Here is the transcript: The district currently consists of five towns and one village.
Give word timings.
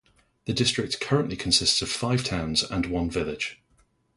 The 0.45 0.53
district 0.53 0.99
currently 0.99 1.35
consists 1.35 1.79
of 1.83 1.87
five 1.91 2.23
towns 2.23 2.63
and 2.63 2.87
one 2.87 3.11
village. 3.11 3.61